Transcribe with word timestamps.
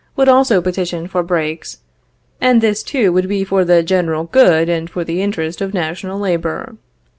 would 0.15 0.27
also 0.27 0.59
petition 0.63 1.05
for 1.05 1.21
breaks; 1.21 1.77
and 2.41 2.59
this 2.59 2.81
too 2.81 3.13
would 3.13 3.29
be 3.29 3.43
for 3.43 3.63
the 3.63 3.83
general 3.83 4.23
good 4.23 4.67
and 4.67 4.89
for 4.89 5.03
the 5.03 5.21
interest 5.21 5.61
of 5.61 5.75
national 5.75 6.17
labor. 6.19 6.75